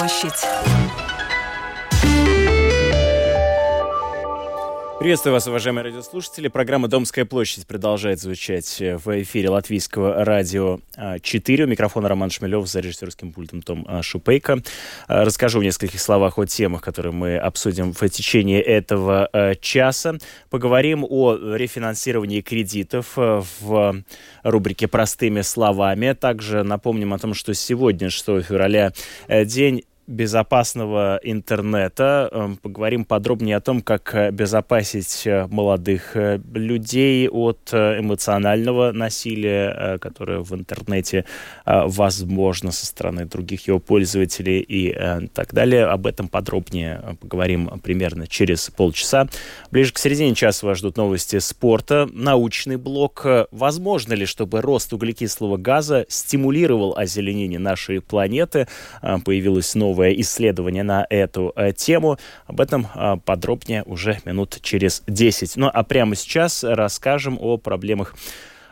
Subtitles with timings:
[0.00, 0.46] площадь.
[5.00, 6.48] Приветствую вас, уважаемые радиослушатели.
[6.48, 10.80] Программа «Домская площадь» продолжает звучать в эфире Латвийского радио
[11.22, 11.64] 4.
[11.64, 14.58] У микрофона Роман Шмелев, за режиссерским пультом Том а, Шупейко.
[15.08, 20.18] А, расскажу в нескольких словах о темах, которые мы обсудим в течение этого а, часа.
[20.50, 24.04] Поговорим о рефинансировании кредитов в
[24.42, 26.12] рубрике «Простыми словами».
[26.12, 28.92] Также напомним о том, что сегодня, 6 февраля,
[29.28, 32.28] день безопасного интернета.
[32.32, 39.98] Эм, поговорим подробнее о том, как э, безопасить э, молодых э, людей от эмоционального насилия,
[39.98, 41.24] которое в интернете
[41.64, 44.92] возможно со стороны других его пользователей и
[45.32, 45.86] так далее.
[45.86, 49.28] Об этом подробнее поговорим примерно через полчаса.
[49.70, 53.24] Ближе к середине часа вас ждут новости спорта, научный блок.
[53.52, 58.66] Возможно ли, чтобы рост углекислого газа стимулировал озеленение нашей планеты?
[59.24, 62.18] Появилась новая новое исследование на эту э, тему.
[62.46, 65.56] Об этом э, подробнее уже минут через 10.
[65.56, 68.14] Ну а прямо сейчас расскажем о проблемах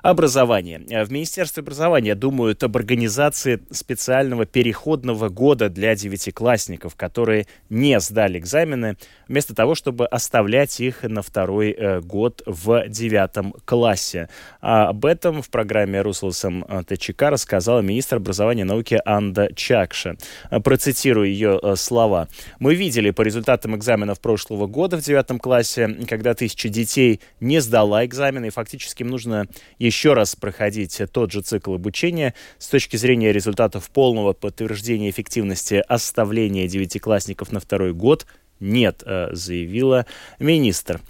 [0.01, 0.79] Образование.
[0.79, 8.97] В Министерстве образования думают об организации специального переходного года для девятиклассников, которые не сдали экзамены,
[9.29, 14.29] вместо того, чтобы оставлять их на второй э, год в девятом классе.
[14.61, 20.17] А об этом в программе «Руслсом ТЧК» рассказала министр образования и науки Анда Чакша.
[20.65, 22.29] Процитирую ее э, слова.
[22.59, 28.05] «Мы видели по результатам экзаменов прошлого года в девятом классе, когда тысяча детей не сдала
[28.05, 29.47] экзамены, и фактически им нужно
[29.79, 36.69] еще раз проходить тот же цикл обучения с точки зрения результатов полного подтверждения эффективности оставления
[36.69, 38.27] девятиклассников на второй год
[38.61, 40.07] нет, э, заявила
[40.39, 41.01] министр.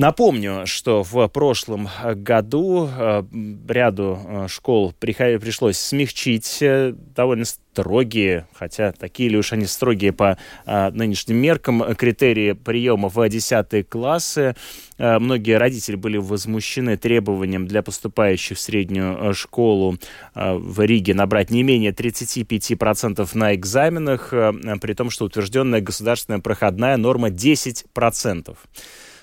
[0.00, 3.22] Напомню, что в прошлом году э,
[3.68, 10.38] ряду э, школ пришлось смягчить э, довольно строгие, хотя такие ли уж они строгие по
[10.66, 14.56] нынешним меркам, критерии приема в 10 классы.
[14.98, 19.98] Многие родители были возмущены требованием для поступающих в среднюю школу
[20.34, 27.28] в Риге набрать не менее 35% на экзаменах, при том, что утвержденная государственная проходная норма
[27.28, 28.56] 10%.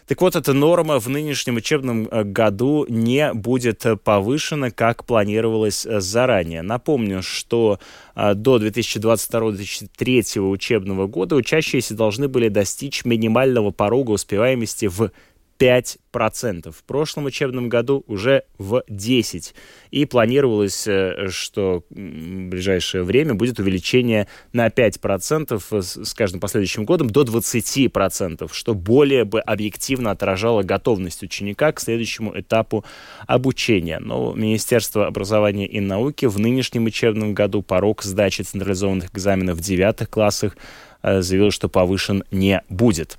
[0.07, 5.85] Так вот, эта норма в нынешнем учебном э, году не будет э, повышена, как планировалось
[5.85, 6.61] э, заранее.
[6.61, 7.79] Напомню, что
[8.15, 15.11] до 2022-2023 учебного года учащиеся должны были достичь минимального порога успеваемости в
[15.59, 16.71] 5%.
[16.71, 19.53] В прошлом учебном году уже в 10%.
[19.91, 27.09] И планировалось, э, что в ближайшее время будет увеличение на 5% с каждым последующим годом
[27.09, 32.83] до 20%, что более бы объективно отражало готовность ученика к следующему этапу
[33.25, 33.99] обучения.
[33.99, 40.09] Но Министерство образования и науки в нынешнем учебном году порог сдачи централизованных экзаменов в девятых
[40.09, 40.57] классах
[41.01, 43.17] э, заявил, что повышен не будет.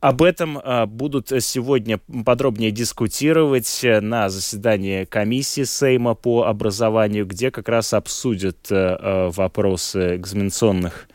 [0.00, 7.50] Об этом а, будут сегодня подробнее дискутировать э, на заседании комиссии Сейма по образованию, где
[7.50, 11.08] как раз обсудят э, э, вопросы экзаменационных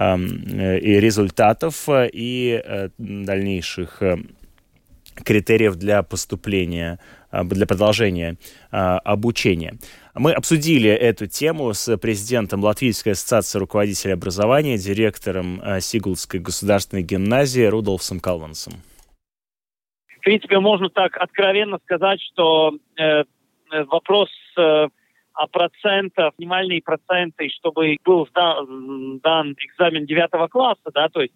[0.00, 4.00] и результатов и дальнейших
[5.24, 7.00] критериев для поступления,
[7.32, 8.36] для продолжения
[8.70, 9.76] обучения.
[10.18, 17.64] Мы обсудили эту тему с президентом Латвийской ассоциации руководителей образования, директором э, Сигулской государственной гимназии
[17.64, 18.74] Рудолфсом Калвансом.
[20.08, 23.22] В принципе, можно так откровенно сказать, что э,
[23.70, 24.88] э вопрос э,
[25.34, 31.34] о процентах, минимальные проценты, чтобы был сдан, дан экзамен девятого класса, да, то есть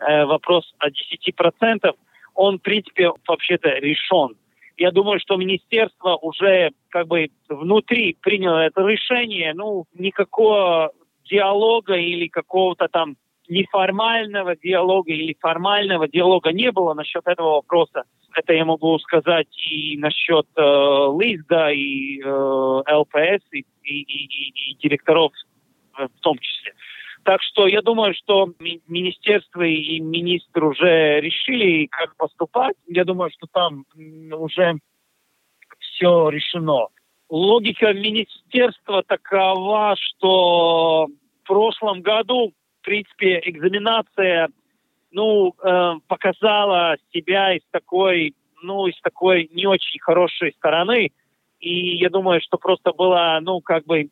[0.00, 1.94] э, вопрос о 10%,
[2.34, 4.36] он, в принципе, вообще-то решен
[4.76, 9.54] я думаю, что министерство уже как бы внутри приняло это решение.
[9.54, 10.92] Ну, никакого
[11.24, 13.16] диалога или какого-то там
[13.48, 18.04] неформального диалога или формального диалога не было насчет этого вопроса.
[18.34, 24.76] Это я могу сказать и насчет э, ЛИСДа, и э, ЛПС, и, и, и, и
[24.82, 25.32] директоров
[25.96, 26.74] в том числе.
[27.26, 28.52] Так что я думаю, что
[28.86, 32.76] министерство и министр уже решили, как поступать.
[32.86, 33.84] Я думаю, что там
[34.30, 34.74] уже
[35.80, 36.86] все решено.
[37.28, 41.08] Логика министерства такова, что
[41.42, 44.48] в прошлом году, в принципе, экзаменация
[45.10, 51.10] ну, э, показала себя из такой, ну, из такой не очень хорошей стороны.
[51.58, 54.10] И я думаю, что просто была, ну, как бы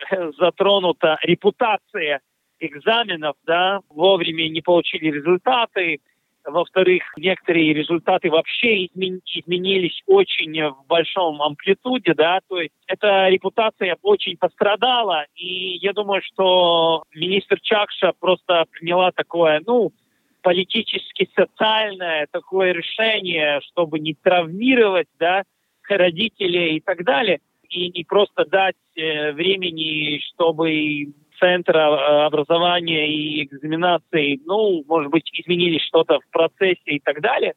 [0.40, 2.20] затронута репутация
[2.60, 6.00] экзаменов, да, вовремя не получили результаты,
[6.44, 14.36] Во-вторых, некоторые результаты вообще изменились очень в большом амплитуде, да, то есть эта репутация очень
[14.38, 19.92] пострадала, и я думаю, что министр Чакша просто приняла такое, ну,
[20.40, 25.42] политически социальное такое решение, чтобы не травмировать, да,
[25.88, 33.44] родителей и так далее, и не просто дать э, времени, чтобы центра э, образования и
[33.44, 37.54] экзаменации, ну, может быть, изменились что-то в процессе и так далее.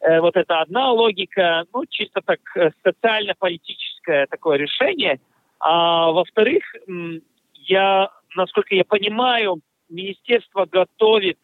[0.00, 5.20] Э, вот это одна логика, ну, чисто так э, социально-политическое такое решение.
[5.60, 6.64] А во-вторых,
[7.54, 11.38] я, насколько я понимаю, министерство готовит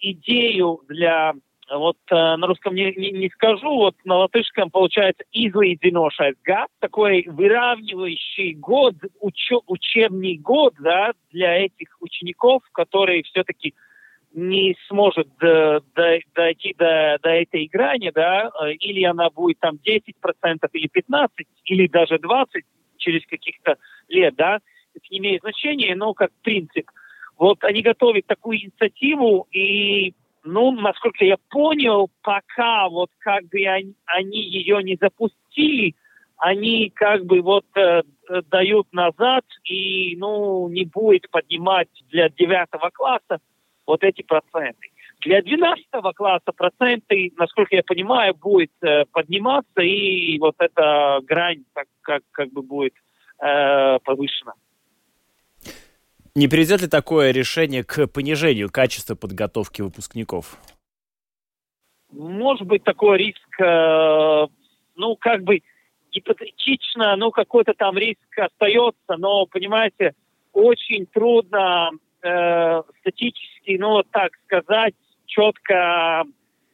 [0.00, 1.34] идею для
[1.70, 7.24] вот э, на русском не, не, не скажу, вот на латышском получается излīdzinošais гад, такой
[7.26, 13.74] выравнивающий год, уч, учебный год, да, для этих учеников, которые все-таки
[14.32, 19.76] не сможет до, до, дойти до, до этой грани, да, э, или она будет там
[19.76, 21.28] 10% или 15%,
[21.64, 22.46] или даже 20%
[22.98, 23.76] через каких-то
[24.08, 24.60] лет, да,
[24.94, 26.90] это не имеет значения, но как принцип.
[27.38, 30.14] Вот они готовят такую инициативу, и
[30.46, 35.94] ну, насколько я понял, пока вот как бы они, они ее не запустили,
[36.38, 38.02] они как бы вот э,
[38.50, 43.40] дают назад и, ну, не будет поднимать для девятого класса
[43.86, 44.88] вот эти проценты.
[45.20, 51.86] Для 12 класса проценты, насколько я понимаю, будет э, подниматься, и вот эта грань так,
[52.02, 52.94] как, как бы будет
[53.40, 54.52] э, повышена.
[56.36, 60.58] Не приведет ли такое решение к понижению качества подготовки выпускников?
[62.12, 64.46] Может быть, такой риск, э,
[64.96, 65.62] ну, как бы
[66.12, 70.12] гипотетично, ну, какой-то там риск остается, но, понимаете,
[70.52, 74.92] очень трудно э, статически, ну, так сказать,
[75.24, 76.24] четко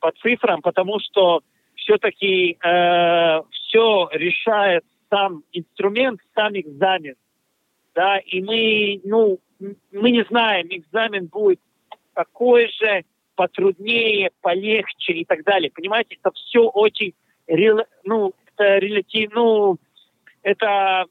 [0.01, 1.43] по цифрам, потому что
[1.77, 7.15] все-таки э, все решает сам инструмент, сам экзамен.
[7.95, 9.39] Да, и мы, ну,
[9.93, 11.61] мы не знаем, экзамен будет
[12.15, 13.05] такой же,
[13.35, 15.71] потруднее, полегче и так далее.
[15.71, 17.15] Понимаете, это все очень,
[18.05, 19.79] ну, это релятивно, ну,
[20.43, 21.07] это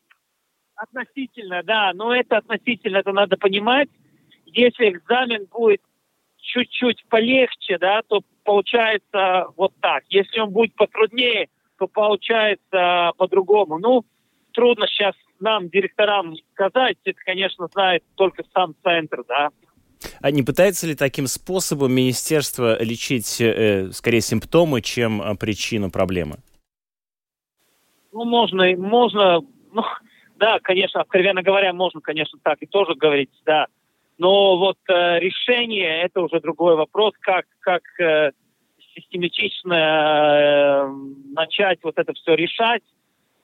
[0.75, 3.89] относительно, да, но это относительно, это надо понимать.
[4.45, 5.81] Если экзамен будет
[6.37, 10.03] чуть-чуть полегче, да, то получается вот так.
[10.09, 13.77] Если он будет потруднее, то получается по-другому.
[13.77, 14.03] Ну,
[14.51, 16.97] трудно сейчас нам, директорам, сказать.
[17.03, 19.49] Это, конечно, знает только сам центр, да.
[20.21, 26.37] А не пытается ли таким способом министерство лечить э, скорее симптомы, чем э, причину проблемы?
[28.11, 29.41] Ну, можно, можно,
[29.71, 29.83] ну,
[30.35, 33.67] да, конечно, откровенно говоря, можно, конечно, так и тоже говорить, да.
[34.17, 38.31] Но вот э, решение это уже другой вопрос, как, как э,
[38.95, 40.87] систематично э,
[41.33, 42.83] начать вот это все решать.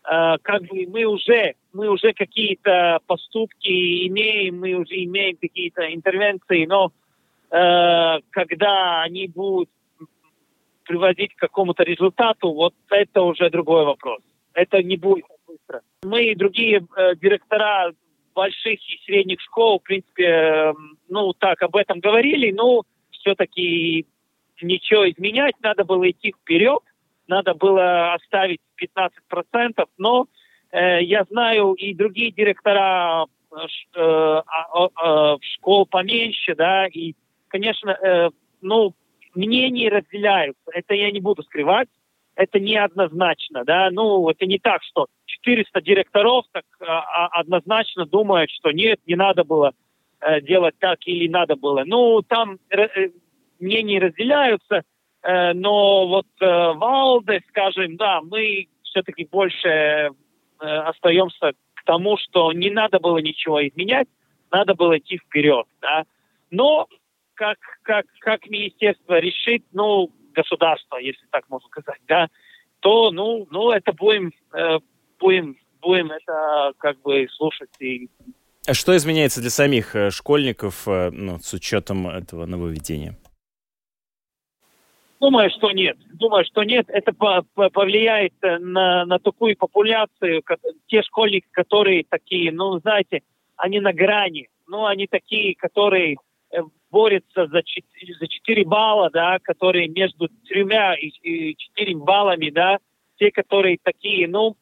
[0.10, 6.66] Э, как бы мы уже, мы уже какие-то поступки имеем, мы уже имеем какие-то интервенции,
[6.66, 6.92] но
[7.52, 9.70] э, когда они будут
[10.86, 14.20] приводить к какому-то результату, вот это уже другой вопрос.
[14.54, 15.82] Это не будет быстро.
[16.04, 17.94] Мы и другие э, директора
[18.34, 20.74] больших и средних школ, в принципе, э,
[21.10, 24.06] ну, так об этом говорили, но все-таки
[24.62, 26.82] ничего изменять, надо было идти вперед,
[27.28, 30.28] надо было оставить 15%, но
[30.72, 33.56] э, я знаю и другие директора э,
[33.96, 34.42] э,
[35.04, 37.14] э, школ поменьше, да, и,
[37.48, 38.30] конечно, э,
[38.62, 38.94] ну,
[39.36, 41.90] мнения разделяются, это я не буду скрывать,
[42.36, 48.72] это неоднозначно, да, ну, это не так, что 400 директоров так а, однозначно думают, что
[48.72, 49.74] нет, не надо было
[50.22, 51.84] э, делать так или надо было.
[51.86, 53.10] Ну, там э,
[53.60, 54.82] мнения разделяются, Э,
[55.54, 60.10] но вот э, Валде, скажем, да, мы все-таки больше э,
[60.60, 64.08] остаемся к тому, что не надо было ничего изменять,
[64.52, 66.06] надо было идти вперед, да.
[66.52, 66.88] Но
[67.34, 72.28] как, как, как министерство решит, ну, государство, если так можно сказать, да,
[72.80, 74.80] то, ну, ну это будем, э,
[75.20, 78.10] будем, будем это как бы слушать и
[78.68, 83.16] а что изменяется для самих школьников ну, с учетом этого нововведения?
[85.20, 85.98] Думаю, что нет.
[86.14, 86.86] Думаю, что нет.
[86.90, 93.22] Это повлияет на, на такую популяцию, как, те школьники, которые такие, ну, знаете,
[93.56, 94.50] они на грани.
[94.68, 96.18] Ну, они такие, которые
[96.52, 96.60] э,
[96.92, 102.78] борются за 4, за 4 балла, да, которые между тремя и, и 4 баллами, да,
[103.18, 104.56] те, которые такие, ну,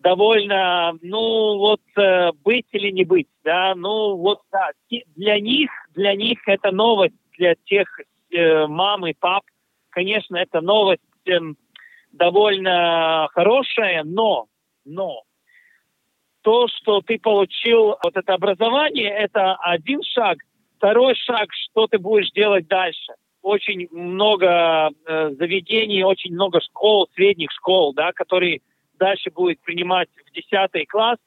[0.00, 4.70] довольно, ну, вот, э, быть или не быть, да, ну, вот, да,
[5.16, 7.88] для них, для них это новость, для тех
[8.32, 9.44] э, мам и пап.
[9.90, 11.38] Конечно, эта новость э,
[12.12, 14.46] довольно хорошая, но,
[14.84, 15.22] но
[16.42, 20.38] то, что ты получил вот это образование, это один шаг.
[20.76, 23.12] Второй шаг, что ты будешь делать дальше.
[23.42, 28.60] Очень много э, заведений, очень много школ, средних школ, да, которые
[28.98, 31.18] дальше будут принимать в 10 класс.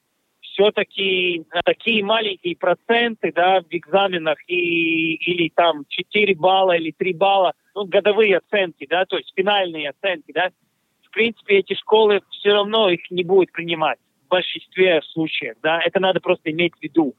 [0.53, 7.13] Все-таки э, такие маленькие проценты да, в экзаменах и, или там 4 балла или 3
[7.13, 10.51] балла, ну, годовые оценки, да, то есть финальные оценки, да,
[11.03, 15.55] в принципе, эти школы все равно их не будут принимать большинстве случаев.
[15.61, 15.79] Да?
[15.79, 17.15] Это надо просто иметь в виду.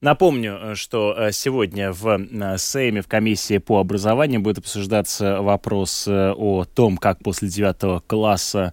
[0.00, 2.18] Напомню, э, что э, сегодня в
[2.58, 8.72] Сейме, в комиссии по образованию будет обсуждаться вопрос о том, как после девятого класса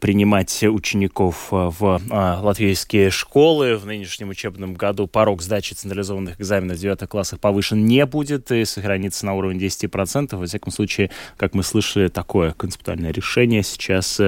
[0.00, 3.76] принимать учеников а, в а, латвийские школы.
[3.76, 8.64] В нынешнем учебном году порог сдачи централизованных экзаменов в 9 классах повышен не будет и
[8.64, 10.36] сохранится на уровне 10%.
[10.36, 14.20] Во всяком случае, как мы слышали, такое концептуальное решение сейчас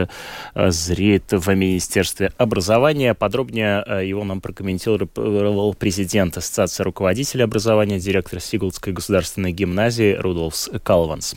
[0.55, 3.15] зреет в Министерстве образования.
[3.15, 11.37] Подробнее его нам прокомментировал президент Ассоциации руководителей образования, директор Сигулдской государственной гимназии Рудolfs Калванс.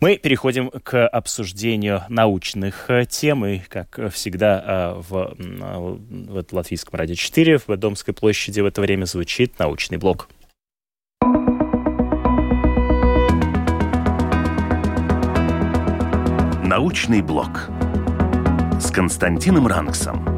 [0.00, 3.46] Мы переходим к обсуждению научных э, тем.
[3.46, 8.80] И, как всегда, э, в, э, в Латвийском радио 4 в Домской площади в это
[8.80, 10.28] время звучит научный блок.
[16.64, 17.68] Научный блок
[18.80, 20.33] с Константином Ранксом.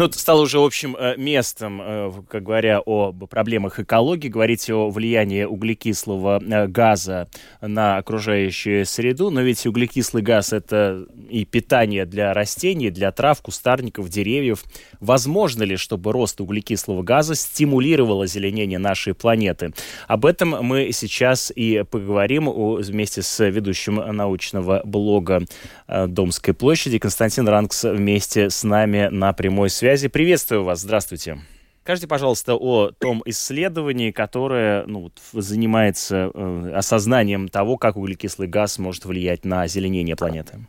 [0.00, 5.42] Ну, стало уже общим э, местом, э, как говоря о проблемах экологии, говорить о влиянии
[5.42, 7.28] углекислого э, газа
[7.60, 14.08] на окружающую среду, но ведь углекислый газ— это и питание для растений, для трав, кустарников,
[14.08, 14.62] деревьев.
[15.00, 19.72] Возможно ли, чтобы рост углекислого газа стимулировал озеленение нашей планеты?
[20.06, 25.42] Об этом мы сейчас и поговорим вместе с ведущим научного блога
[25.88, 30.08] Домской площади Константин Ранкс вместе с нами на прямой связи связи.
[30.08, 30.80] Приветствую вас.
[30.80, 31.38] Здравствуйте.
[31.82, 39.06] Скажите, пожалуйста, о том исследовании, которое ну, занимается э, осознанием того, как углекислый газ может
[39.06, 40.66] влиять на озеленение планеты.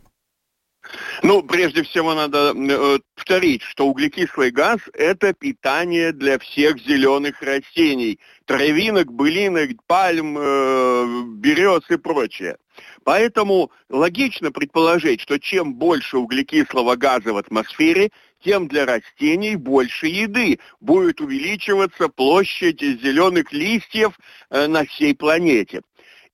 [1.22, 8.20] Ну, прежде всего надо э, повторить, что углекислый газ– это питание для всех зеленых растений,
[8.46, 12.56] травинок, былинок, пальм, э, берез и прочее.
[13.04, 18.12] Поэтому логично предположить, что чем больше углекислого газа в атмосфере,
[18.44, 20.60] тем для растений больше еды.
[20.80, 24.18] Будет увеличиваться площадь зеленых листьев
[24.50, 25.82] э, на всей планете.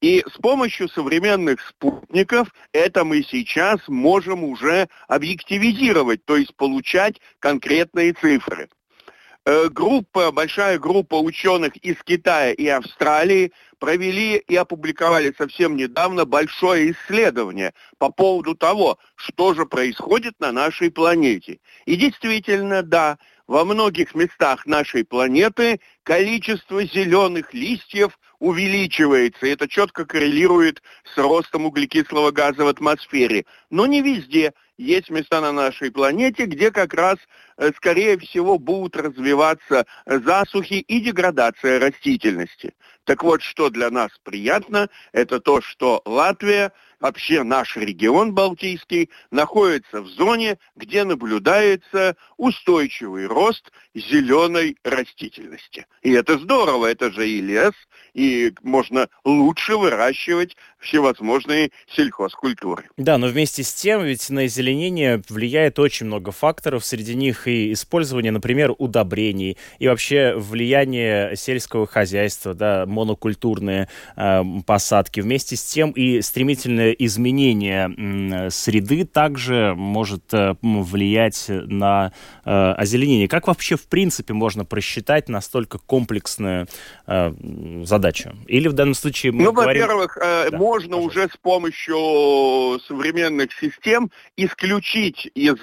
[0.02, 8.14] И с помощью современных спутников это мы сейчас можем уже объективизировать, то есть получать конкретные
[8.14, 8.70] цифры.
[9.48, 16.92] Э, группа, большая группа ученых из Китая и Австралии провели и опубликовали совсем недавно большое
[16.92, 21.60] исследование по поводу того, что же происходит на нашей планете.
[21.86, 29.46] И действительно, да, во многих местах нашей планеты количество зеленых листьев увеличивается.
[29.46, 30.82] И это четко коррелирует
[31.14, 33.46] с ростом углекислого газа в атмосфере.
[33.70, 34.54] Но не везде.
[34.78, 37.16] Есть места на нашей планете, где как раз,
[37.58, 42.74] э, скорее всего, будут развиваться засухи и деградация растительности.
[43.06, 50.02] Так вот, что для нас приятно, это то, что Латвия вообще наш регион Балтийский находится
[50.02, 55.86] в зоне, где наблюдается устойчивый рост зеленой растительности.
[56.02, 57.74] И это здорово, это же и лес,
[58.14, 62.90] и можно лучше выращивать всевозможные сельхозкультуры.
[62.98, 67.74] Да, но вместе с тем ведь на озеленение влияет очень много факторов, среди них и
[67.74, 75.22] использование, например, удобрений, и вообще влияние сельского хозяйства, да, монокультурные э, посадки.
[75.22, 82.12] Вместе с тем и стремительное изменение среды также может э, влиять на
[82.44, 83.28] э, озеленение.
[83.28, 86.68] Как вообще в принципе можно просчитать настолько комплексную
[87.08, 87.34] э,
[87.84, 88.36] задачу?
[88.48, 89.82] Или в данном случае мы Ну, говорим...
[89.82, 91.20] во-первых, да, можно пожалуйста.
[91.20, 95.56] уже с помощью современных систем исключить из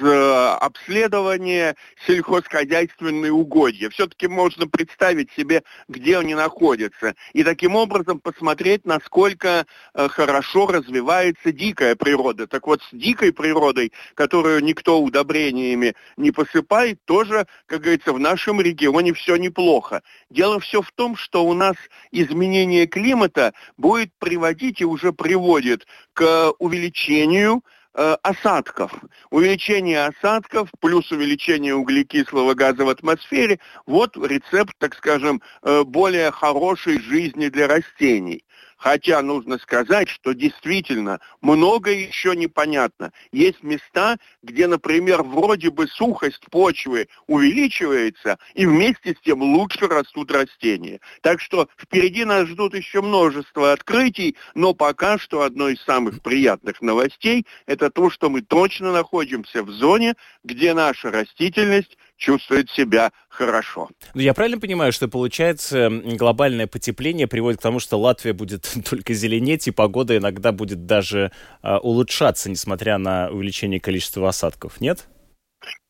[0.60, 1.76] обследования
[2.06, 3.90] сельхозхозяйственные угодья.
[3.90, 7.14] Все-таки можно представить себе, где они находятся.
[7.32, 10.66] И таким образом посмотреть, насколько хорошо
[11.12, 12.46] развивается дикая природа.
[12.46, 18.60] Так вот, с дикой природой, которую никто удобрениями не посыпает, тоже, как говорится, в нашем
[18.60, 20.02] регионе все неплохо.
[20.30, 21.76] Дело все в том, что у нас
[22.10, 27.62] изменение климата будет приводить и уже приводит к увеличению
[27.94, 28.92] э, осадков.
[29.30, 37.00] Увеличение осадков плюс увеличение углекислого газа в атмосфере, вот рецепт, так скажем, э, более хорошей
[37.00, 38.44] жизни для растений.
[38.76, 43.12] Хотя нужно сказать, что действительно многое еще непонятно.
[43.30, 50.32] Есть места, где, например, вроде бы сухость почвы увеличивается, и вместе с тем лучше растут
[50.32, 51.00] растения.
[51.20, 56.82] Так что впереди нас ждут еще множество открытий, но пока что одно из самых приятных
[56.82, 63.88] новостей– это то, что мы точно находимся в зоне, где наша растительность чувствует себя хорошо.
[64.14, 69.12] Ну, я правильно понимаю, что получается глобальное потепление приводит к тому, что Латвия будет только
[69.12, 75.08] зеленеть, и погода иногда будет даже э, улучшаться, несмотря на увеличение количества осадков, нет?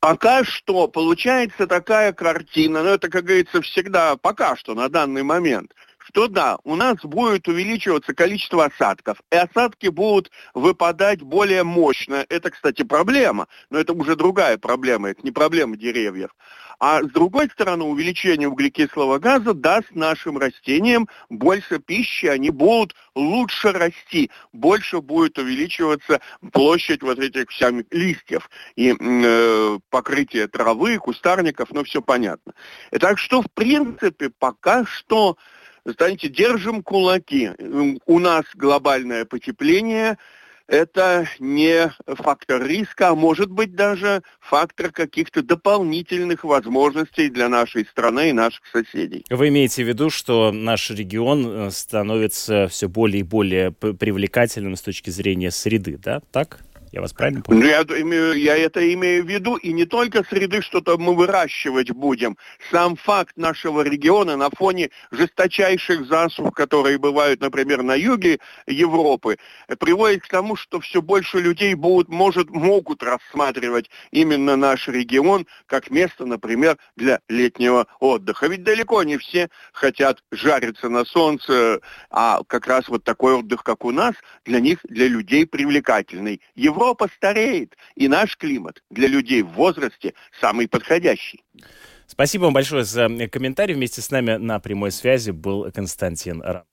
[0.00, 5.72] Пока что получается такая картина, но это, как говорится, всегда пока что на данный момент–
[6.04, 12.24] что да, у нас будет увеличиваться количество осадков, и осадки будут выпадать более мощно.
[12.28, 16.30] Это, кстати, проблема, но это уже другая проблема, это не проблема деревьев.
[16.84, 23.70] А с другой стороны, увеличение углекислого газа даст нашим растениям больше пищи, они будут лучше
[23.70, 31.84] расти, больше будет увеличиваться площадь вот этих всяких листьев и э, покрытие травы, кустарников, ну
[31.84, 32.52] все понятно.
[32.90, 35.36] И так что, в принципе, пока что
[35.84, 37.50] знаете, держим кулаки.
[38.06, 40.18] У нас глобальное потепление,
[40.68, 48.30] это не фактор риска, а может быть даже фактор каких-то дополнительных возможностей для нашей страны
[48.30, 49.24] и наших соседей.
[49.28, 54.82] Вы имеете в виду, что наш регион э, становится все более и более привлекательным с
[54.82, 56.22] точки зрения среды, да?
[56.30, 56.60] Так?
[56.92, 57.62] Я вас правильно понял?
[57.62, 62.36] Я, имею, я это имею в виду, и не только среды что-то мы выращивать будем.
[62.70, 69.38] Сам факт нашего региона на фоне жесточайших засух, которые бывают, например, на юге Европы,
[69.78, 75.90] приводит к тому, что все больше людей будут, может, могут рассматривать именно наш регион как
[75.90, 78.48] место, например, для летнего отдыха.
[78.48, 81.80] Ведь далеко не все хотят жариться на солнце,
[82.10, 86.42] а как раз вот такой отдых, как у нас, для них, для людей привлекательный.
[86.54, 91.44] Европа Европа стареет, и наш климат для людей в возрасте самый подходящий.
[92.08, 93.76] Спасибо вам большое за комментарий.
[93.76, 96.64] Вместе с нами на прямой связи был Константин Ран.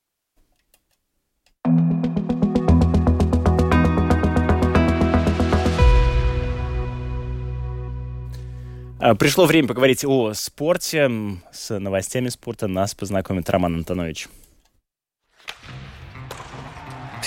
[9.00, 11.08] А, пришло время поговорить о спорте.
[11.52, 14.28] С новостями спорта нас познакомит Роман Антонович.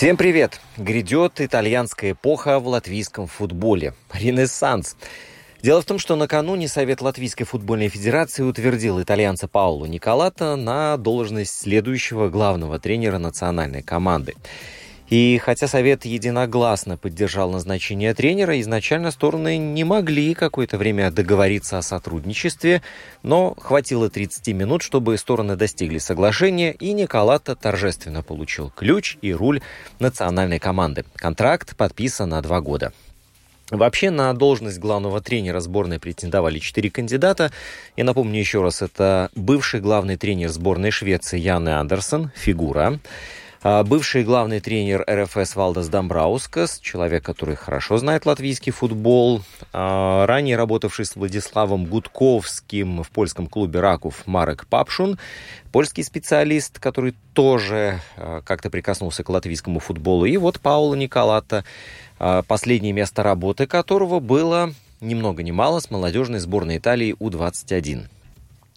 [0.03, 0.59] Всем привет!
[0.77, 3.95] Грядет итальянская эпоха в латвийском футболе.
[4.13, 4.97] Ренессанс.
[5.63, 11.57] Дело в том, что накануне Совет Латвийской футбольной федерации утвердил итальянца Паулу Николата на должность
[11.57, 14.35] следующего главного тренера национальной команды.
[15.13, 21.83] И хотя Совет единогласно поддержал назначение тренера, изначально стороны не могли какое-то время договориться о
[21.83, 22.81] сотрудничестве,
[23.23, 29.61] но хватило 30 минут, чтобы стороны достигли соглашения, и Николата торжественно получил ключ и руль
[29.99, 31.05] национальной команды.
[31.17, 32.95] Контракт подписан на два года.
[33.71, 37.53] Вообще на должность главного тренера сборной претендовали четыре кандидата.
[37.99, 42.99] Я напомню еще раз, это бывший главный тренер сборной Швеции Ян Андерсон, фигура.
[43.65, 50.57] А, бывший главный тренер РФС Валдас Дамбраускас, человек, который хорошо знает латвийский футбол, а, ранее
[50.57, 55.17] работавший с Владиславом Гудковским в польском клубе «Раков» Марек Папшун,
[55.71, 61.65] польский специалист, который тоже а, как-то прикоснулся к латвийскому футболу, и вот Паула Николата,
[62.19, 68.07] последнее место работы которого было ни много ни мало с молодежной сборной Италии У-21.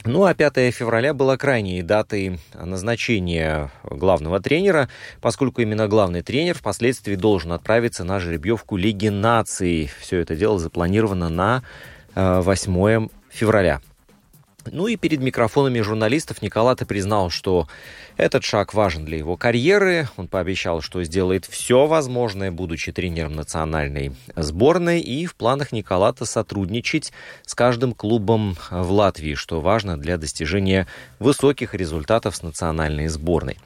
[0.07, 4.87] Ну а 5 февраля была крайней датой назначения главного тренера,
[5.19, 9.89] поскольку именно главный тренер впоследствии должен отправиться на жеребьевку Лиги наций.
[9.99, 11.63] Все это дело запланировано на
[12.13, 13.81] 8 э, февраля.
[14.71, 17.67] Ну и перед микрофонами журналистов Николата признал, что
[18.17, 20.07] этот шаг важен для его карьеры.
[20.15, 25.01] Он пообещал, что сделает все возможное, будучи тренером национальной сборной.
[25.01, 27.11] И в планах Николата сотрудничать
[27.45, 30.87] с каждым клубом в Латвии, что важно для достижения
[31.19, 33.57] высоких результатов с национальной сборной.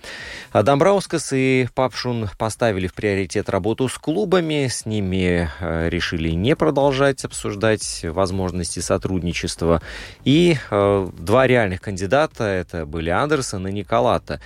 [0.51, 4.67] Домбраускас и Папшун поставили в приоритет работу с клубами.
[4.67, 9.81] С ними э, решили не продолжать обсуждать возможности сотрудничества.
[10.23, 14.38] И э, два реальных кандидата, это были Андерсон и Николата.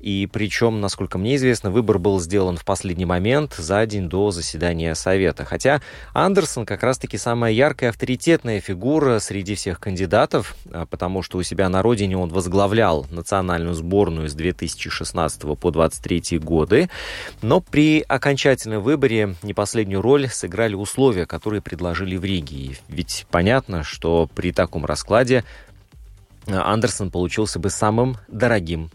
[0.00, 4.94] И причем, насколько мне известно, выбор был сделан в последний момент, за день до заседания
[4.94, 5.44] Совета.
[5.44, 5.82] Хотя
[6.14, 11.68] Андерсон как раз-таки самая яркая авторитетная фигура среди всех кандидатов, а, потому что у себя
[11.68, 16.88] на родине он возглавлял национальную сборную с 2016 по 2023 годы.
[17.42, 22.78] Но при окончательном выборе не последнюю роль сыграли условия, которые предложили в Риге.
[22.88, 25.44] Ведь понятно, что при таком раскладе
[26.46, 28.90] э, Андерсон получился бы самым дорогим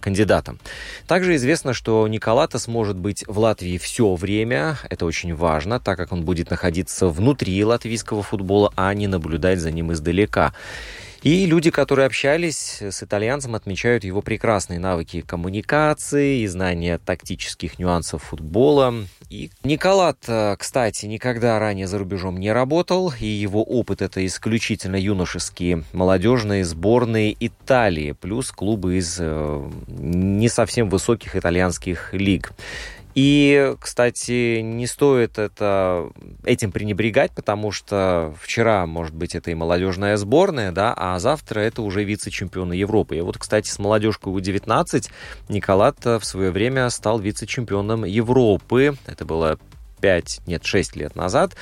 [0.00, 0.58] кандидатом.
[1.06, 4.78] Также известно, что Николатас может быть в Латвии все время.
[4.88, 9.70] Это очень важно, так как он будет находиться внутри латвийского футбола, а не наблюдать за
[9.70, 10.54] ним издалека.
[11.22, 18.22] И люди, которые общались с итальянцем, отмечают его прекрасные навыки коммуникации и знания тактических нюансов
[18.22, 18.94] футбола.
[19.30, 24.96] И Николат, э, кстати, никогда ранее за рубежом не работал, и его опыт это исключительно
[24.96, 32.50] юношеские молодежные сборные Италии, плюс клубы из э, не совсем высоких итальянских лиг.
[33.14, 36.10] И, кстати, не стоит это,
[36.44, 41.82] этим пренебрегать, потому что вчера, может быть, это и молодежная сборная, да, а завтра это
[41.82, 43.16] уже вице-чемпионы Европы.
[43.16, 45.10] И вот, кстати, с молодежкой У-19
[45.48, 48.96] Николат в свое время стал вице-чемпионом Европы.
[49.06, 49.58] Это было
[50.00, 51.56] 5, нет, 6 лет назад.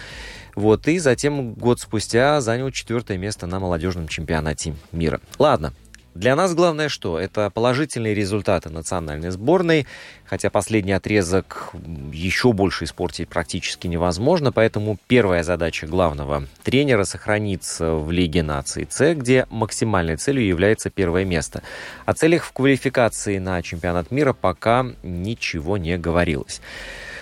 [0.55, 5.21] Вот, и затем год спустя занял четвертое место на молодежном чемпионате мира.
[5.39, 5.73] Ладно,
[6.19, 7.17] для нас главное что?
[7.17, 9.87] Это положительные результаты национальной сборной,
[10.25, 11.71] хотя последний отрезок
[12.13, 19.15] еще больше испортить практически невозможно, поэтому первая задача главного тренера сохраниться в Лиге наций С,
[19.15, 21.63] где максимальной целью является первое место.
[22.05, 26.61] О целях в квалификации на чемпионат мира пока ничего не говорилось.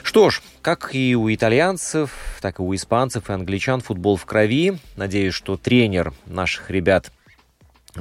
[0.04, 4.78] Что ж, как и у итальянцев, так и у испанцев и англичан футбол в крови.
[4.96, 7.10] Надеюсь, что тренер наших ребят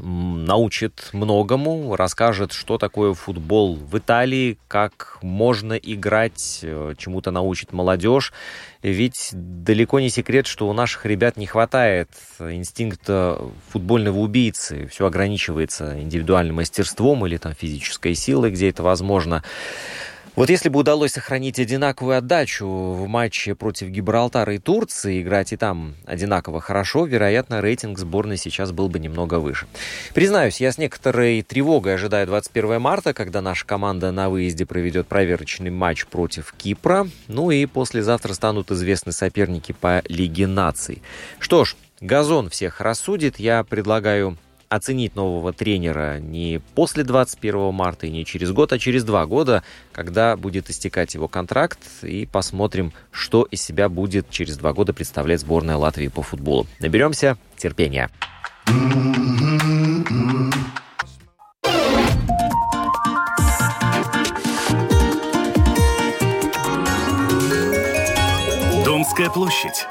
[0.01, 8.33] научит многому, расскажет, что такое футбол в Италии, как можно играть, э, чему-то научит молодежь.
[8.81, 14.87] Ведь далеко не секрет, что у наших ребят не хватает инстинкта футбольного убийцы.
[14.91, 19.43] Все ограничивается индивидуальным мастерством или там физической силой, где это возможно.
[20.35, 25.57] Вот если бы удалось сохранить одинаковую отдачу в матче против Гибралтара и Турции, играть и
[25.57, 29.65] там одинаково хорошо, вероятно, рейтинг сборной сейчас был бы немного выше.
[30.13, 35.71] Признаюсь, я с некоторой тревогой ожидаю 21 марта, когда наша команда на выезде проведет проверочный
[35.71, 37.07] матч против Кипра.
[37.29, 41.01] Ну и послезавтра станут известны соперники по Лиге наций.
[41.39, 43.39] Что ж, Газон всех рассудит.
[43.39, 44.37] Я предлагаю
[44.69, 49.63] оценить нового тренера не после 21 марта и не через год, а через два года,
[49.91, 55.41] когда будет истекать его контракт, и посмотрим, что из себя будет через два года представлять
[55.41, 56.67] сборная Латвии по футболу.
[56.79, 58.09] Наберемся терпения.
[68.85, 69.85] Домская площадь.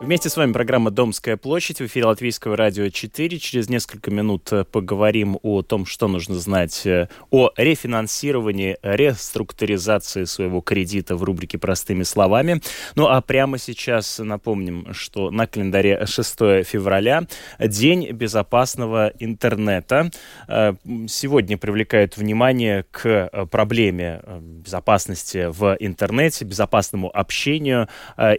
[0.00, 3.36] Вместе с вами программа «Домская площадь» в эфире Латвийского радио 4.
[3.40, 10.60] Через несколько минут э, поговорим о том, что нужно знать э, о рефинансировании, реструктуризации своего
[10.60, 12.62] кредита в рубрике «Простыми словами».
[12.94, 17.26] Ну а прямо сейчас напомним, что на календаре 6 февраля
[17.58, 20.12] День безопасного интернета.
[20.46, 20.74] Э,
[21.08, 27.88] сегодня привлекают внимание к проблеме безопасности в интернете, безопасному общению.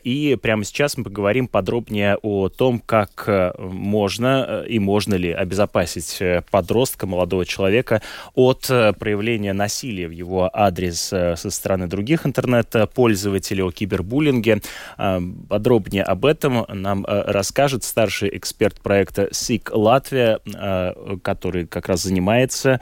[0.03, 5.15] И прямо сейчас мы поговорим по подробнее о том, как э, можно э, и можно
[5.15, 8.01] ли обезопасить э, подростка, молодого человека
[8.35, 14.61] от проявления насилия в его адрес со стороны других интернет-пользователей, о кибербуллинге.
[15.49, 20.39] Подробнее об этом нам расскажет старший эксперт проекта СИК Латвия,
[21.23, 22.79] который как раз занимается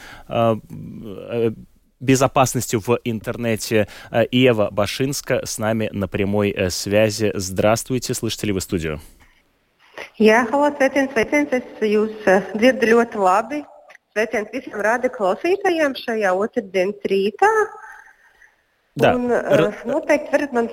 [2.00, 3.88] безопасностью в интернете.
[4.12, 7.32] Э, Ева Башинска с нами на прямой э, связи.
[7.34, 9.00] Здравствуйте, слышите ли вы студию?
[10.20, 11.50] Jā, halo, sveiciens, sveiciens.
[11.58, 13.64] Es jūs uh, dzirdu ļoti labi.
[14.14, 17.50] Sveiciens visiem rāda klausītājiem šajā otrdienas rītā.
[18.98, 19.14] Да.
[19.16, 20.22] Он, э, ну, так,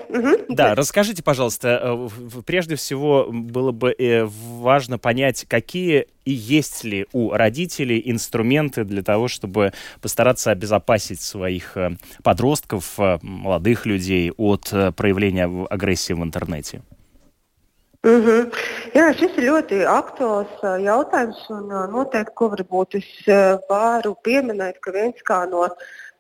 [0.09, 0.29] угу.
[0.49, 7.07] да, расскажите, пожалуйста, э, прежде всего было бы э, важно понять, какие и есть ли
[7.13, 11.77] у родителей инструменты для того, чтобы постараться обезопасить своих
[12.23, 16.81] подростков, молодых людей от проявления агрессии в интернете?
[18.03, 18.53] Mm -hmm.
[18.95, 23.07] Jā, šis ir ļoti aktuāls jautājums, un noteikti, ko varbūt es
[23.69, 25.69] varu pieminēt, ka viens kā no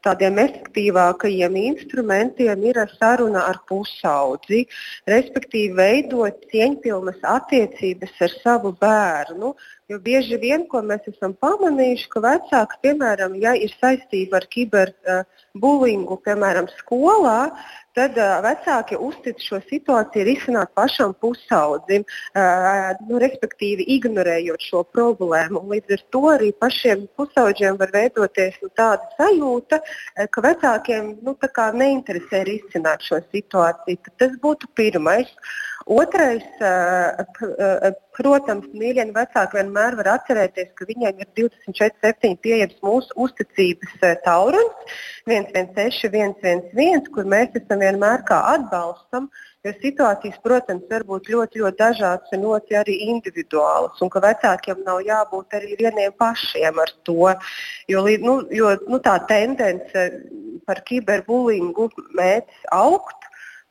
[0.05, 4.65] tādiem efektīvākajiem instrumentiem ir saruna ar pusaudzi,
[5.11, 9.55] respektīvi veidot cieņpilnas attiecības ar savu bērnu.
[9.93, 16.17] Jo bieži vien, ko mēs esam pamanījuši, ka vecāki, piemēram, ja ir saistība ar kiberbullyingu,
[16.25, 17.51] piemēram, skolā,
[17.93, 25.67] tad uh, vecāki uztic šo situāciju risināt pašam pusaudzim, uh, nu, respektīvi ignorējot šo problēmu.
[25.75, 31.37] Līdz ar to arī pašiem pusauģiem var veidoties nu, tāda sajūta, uh, ka vecākiem nu,
[31.85, 34.01] neinteresē risināt šo situāciju.
[34.09, 35.29] Tad tas būtu pirmais.
[35.85, 36.45] Otrais,
[38.17, 44.95] protams, mīļie vecāki vienmēr var atcerēties, ka viņiem ir 24,7 pieejams mūsu uzticības taurunis
[45.29, 49.29] 116, 111, kur mēs esam vienmēr kā atbalstam.
[49.65, 54.01] Jo situācijas, protams, var būt ļoti, ļoti dažādas un ļoti arī individuālas.
[54.05, 57.33] Un ka vecākiem nav jābūt arī vieniem pašiem ar to.
[57.89, 60.09] Jo, nu, jo nu, tā tendence
[60.69, 63.24] par kiberbullyingu mēdz augt.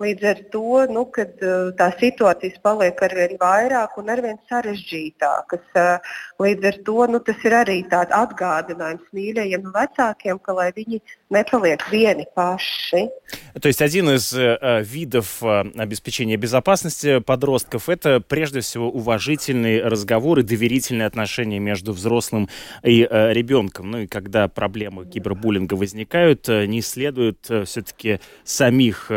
[0.03, 6.15] Līdz ar to, nu, kad uh, tā situācijas paliek arvien vairāk un arvien sarežģītākas, uh,
[6.43, 10.99] līdz ar to nu, tas ir arī tāds atgādinājums mīļajiem vecākiem, ka lai viņi
[11.33, 13.09] nepaliek vieni paši.
[13.59, 20.39] То есть один из э, видов э, обеспечения безопасности подростков это прежде всего уважительный разговор
[20.39, 22.49] и доверительные отношения между взрослым
[22.83, 23.91] и э, ребенком.
[23.91, 29.11] Ну и когда проблемы кибербуллинга возникают, не следует все-таки самих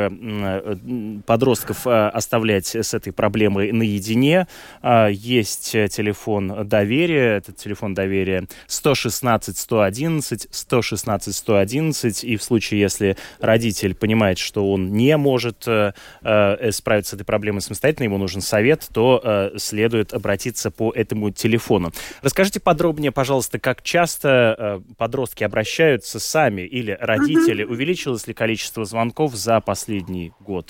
[1.27, 4.47] подростков оставлять с этой проблемой наедине.
[4.83, 13.17] А, есть телефон доверия, этот телефон доверия 116 111, 116 111, и в случае, если
[13.41, 18.41] родитель понимает, что он не может э, э, справиться с этой проблемой самостоятельно, ему нужен
[18.41, 21.93] совет, то э, следует обратиться по этому телефону.
[22.23, 27.73] Расскажите подробнее, пожалуйста, как часто э, подростки обращаются сами или родители, mm-hmm.
[27.73, 30.66] увеличилось ли количество звонков за последний год?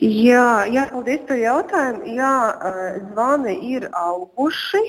[0.00, 2.12] Jā, jā, paldies par jautājumu.
[2.18, 2.34] Jā,
[3.10, 4.82] zvani ir auguši,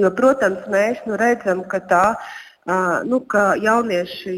[0.00, 2.04] jo, protams, mēs nu, redzam, ka tā
[3.06, 4.36] nu, ka jaunieši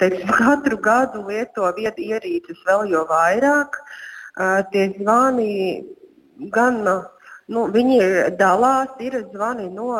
[0.00, 3.78] teiksim, katru gadu lieto vietu ierīces vēl jo vairāk.
[4.72, 5.52] Tie zvani
[6.52, 8.00] gan nu, viņi
[8.36, 9.94] dalās, ir zvani no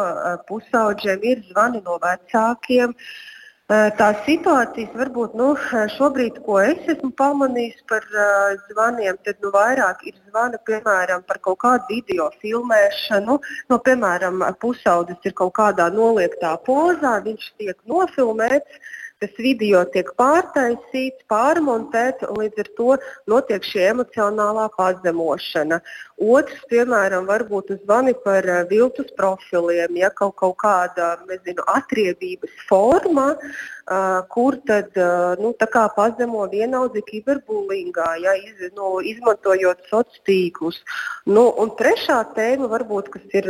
[0.49, 2.92] pusauģiem, ir zvani no vecākiem.
[2.92, 3.36] Uh,
[3.66, 5.46] Tās situācijas varbūt nu,
[5.90, 11.40] šobrīd, ko es esmu pamanījis par uh, zvaniem, tad nu, vairāk ir zvani piemēram par
[11.42, 13.35] kaut kādu video filmēšanu.
[13.72, 18.79] Nu, piemēram, pusaudzis ir kaut kādā noliektā pozā, viņš tiek nofilmēts
[19.22, 22.96] tas video tiek pārtaisīts, pārmontēts, un līdz ar to
[23.33, 25.81] notiek šī emocionālā pazemošana.
[26.16, 33.26] Otrs, piemēram, varbūt zvani par uh, viltus profiliem, ja kaut, kaut kāda nezinu, atriebības forma,
[33.37, 35.55] uh, kur tad uh, nu,
[35.96, 40.81] pazemo vienaudzi kiberbullyingā, ja, iz, nu, izmantojot sociālos tīklus.
[41.26, 43.48] Nu, un trešā tēma, varbūt, kas ir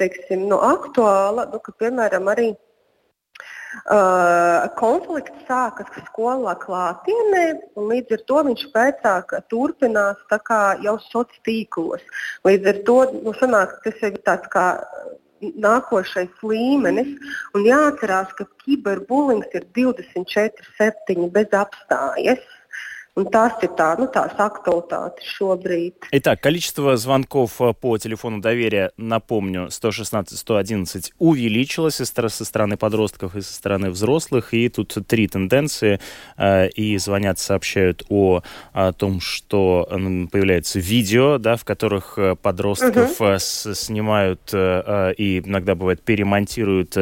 [0.00, 2.52] teiksim, nu, aktuāla, nu, ka, piemēram, arī
[4.78, 7.44] konflikts sākas skolā klātienē,
[7.76, 10.20] un līdz ar to viņš pēcāk turpinās
[10.82, 12.02] jau sociālos tīklos.
[12.44, 14.66] Līdz ar to nu, sanāk, tas ir tāds kā
[15.42, 17.14] nākošais līmenis.
[17.54, 22.42] Un jāatcerās, ka kiberbulings ir 24-7 bez apstājas.
[23.14, 26.06] Un ir tā, ну, tās актуалитаты шобрид.
[26.12, 33.52] Итак, количество звонков э, по телефону доверия, напомню, 116-111 увеличилось со стороны подростков и со
[33.52, 34.54] стороны взрослых.
[34.54, 36.00] И тут три тенденции.
[36.38, 38.40] Э, и звонят, сообщают о,
[38.72, 43.38] о том, что появляются видео, да, в которых э, подростков угу.
[43.38, 46.96] снимают и иногда бывает перемонтируют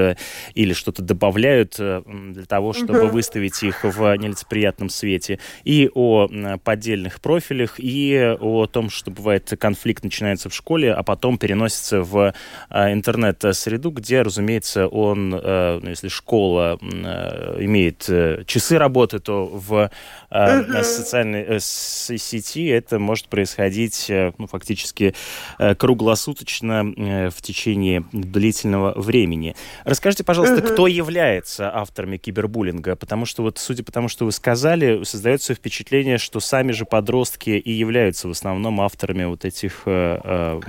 [0.55, 3.13] или что-то добавляют для того, чтобы угу.
[3.13, 5.39] выставить их в нелицеприятном свете.
[5.63, 11.37] И о поддельных профилях и о том, что бывает конфликт начинается в школе, а потом
[11.37, 12.33] переносится в
[12.71, 19.47] а, интернет-среду, где, разумеется, он, э, ну, если школа э, имеет э, часы работы, то
[19.47, 19.91] в
[20.31, 24.07] социальной сети это может происходить
[24.39, 25.15] ну, фактически
[25.59, 26.85] круглосуточно
[27.31, 29.57] в течение длительного времени.
[29.85, 32.95] Расскажите, пожалуйста, кто является авторами кибербуллинга?
[32.95, 36.86] Потому что вот, судя по тому, что вы сказали, создается впечатление, впечатление, что сами же
[36.86, 40.60] подростки и являются в основном авторами вот этих э, э,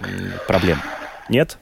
[0.48, 0.78] проблем.
[1.28, 1.58] Нет?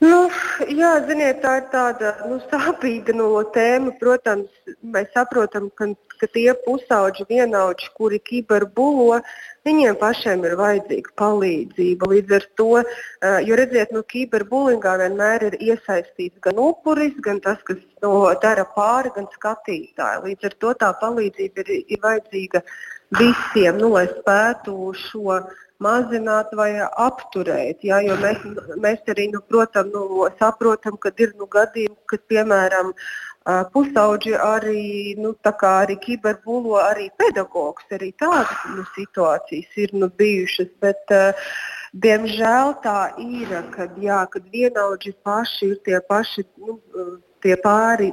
[0.00, 0.28] Nu,
[0.68, 3.94] jā, ziniet, tā ir tāda nu, sāpīga no tēma.
[3.96, 4.50] Protams,
[4.84, 5.88] mēs saprotam, ka,
[6.20, 9.22] ka tie pusauģi, vienaudži, kuri kiberbulo,
[9.64, 12.10] viņiem pašiem ir vajadzīga palīdzība.
[12.12, 12.68] Līdz ar to,
[13.48, 18.12] jo redziet, nu, kiberbulingā vienmēr ir iesaistīts gan upuris, gan tas, kas to
[18.44, 20.26] dara pāri, gan skatītāji.
[20.28, 22.62] Līdz ar to tā palīdzība ir, ir vajadzīga
[23.17, 25.41] visiem, nu, lai spētu šo
[25.81, 27.81] mazināt vai apturēt.
[27.87, 28.45] Jā, jo mēs,
[28.83, 32.93] mēs arī, nu, protams, nu, saprotam, ka ir nu, gadījumi, kad, piemēram,
[33.73, 34.85] pusauģi arī,
[35.17, 37.85] nu, arī kiberbulo arī pedagogs.
[37.91, 40.73] Arī tādas nu, situācijas ir nu, bijušas.
[40.81, 41.33] Bet, uh,
[41.91, 46.77] Diemžēl tā ir, kad, jā, kad vienaudži paši ir tie paši nu,
[47.43, 48.11] tie pāri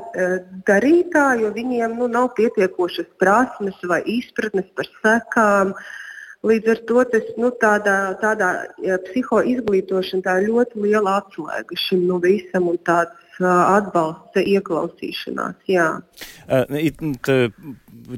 [0.69, 5.73] darītāji, jo viņiem nu, nav pietiekošas prasmes vai izpratnes par sekām.
[6.47, 8.51] Līdz ar to tas, nu, tādā, tādā
[9.09, 15.57] psihoizglītošana tā ir ļoti liela atslēga šim nu, visam un tāds atbalsts ieklausīšanās.
[15.69, 16.03] Jā.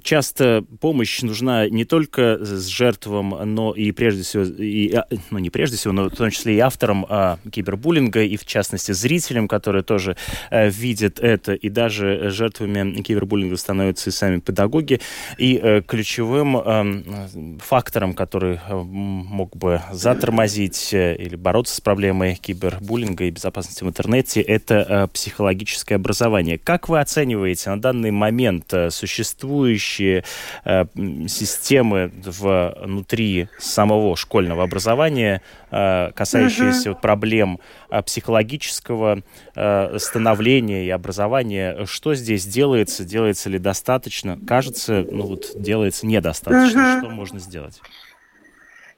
[0.02, 4.96] Часто помощь нужна не только с жертвам, но и прежде всего, и,
[5.30, 8.92] ну не прежде всего, но в том числе и авторам а, кибербуллинга, и в частности
[8.92, 10.16] зрителям, которые тоже
[10.50, 15.00] а, видят это, и даже жертвами кибербуллинга становятся и сами педагоги.
[15.38, 23.30] И а, ключевым а, фактором, который мог бы затормозить или бороться с проблемой кибербуллинга и
[23.30, 26.58] безопасности в интернете, это психологическое образование.
[26.58, 30.24] Как вы оцениваете на данный момент существующие
[30.64, 30.84] э,
[31.28, 37.00] системы внутри самого школьного образования, э, касающиеся uh-huh.
[37.00, 39.22] проблем э, психологического
[39.54, 41.84] э, становления и образования?
[41.86, 43.04] Что здесь делается?
[43.04, 44.38] Делается ли достаточно?
[44.46, 46.78] Кажется, ну вот делается недостаточно.
[46.78, 46.98] Uh-huh.
[46.98, 47.80] Что можно сделать?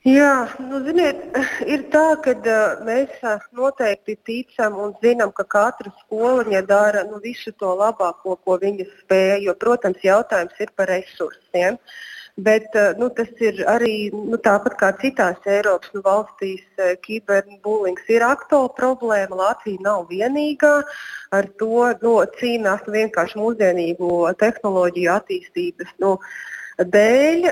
[0.03, 1.19] Jā, nu, ziniet,
[1.71, 7.21] ir tā, ka uh, mēs uh, noteikti ticam un zinām, ka katra skoliņa dara nu,
[7.23, 9.37] visu to labāko, ko viņa spēja.
[9.45, 11.79] Jo, protams, jautājums ir par resursiem.
[12.35, 16.67] Bet uh, nu, tas ir arī nu, tāpat kā citās Eiropas nu, valstīs,
[17.07, 19.39] kiberbulings ir aktuāla problēma.
[19.39, 20.81] Latvija nav vienīgā.
[21.31, 24.11] Ar to nu, cīnās vienkārši mūsdienīgu
[24.43, 25.95] tehnoloģiju attīstības.
[26.03, 27.51] Nu, uh, dēļ,